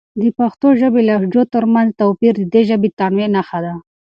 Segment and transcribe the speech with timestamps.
[0.21, 3.73] د پښتو ژبې لهجو ترمنځ توپیر د دې ژبې د تنوع نښه ده.